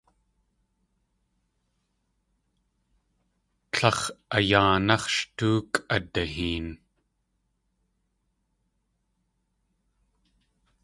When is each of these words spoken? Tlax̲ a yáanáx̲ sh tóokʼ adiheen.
Tlax̲ 3.71 4.05
a 4.35 4.37
yáanáx̲ 4.49 5.07
sh 5.13 5.21
tóokʼ 5.37 5.77
adiheen. 5.95 6.67